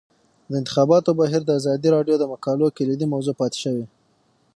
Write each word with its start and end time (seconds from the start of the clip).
د 0.49 0.51
انتخاباتو 0.61 1.11
بهیر 1.19 1.41
د 1.45 1.49
ازادي 1.59 1.89
راډیو 1.95 2.15
د 2.19 2.23
مقالو 2.33 2.75
کلیدي 2.77 3.07
موضوع 3.13 3.33
پاتې 3.41 3.57
شوی. 3.63 3.85